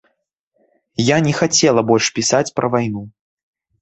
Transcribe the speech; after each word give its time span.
Я 1.09 1.17
не 1.27 1.33
хацела 1.39 1.81
больш 1.93 2.05
пісаць 2.19 2.51
пра 2.61 2.65
вайну. 2.77 3.01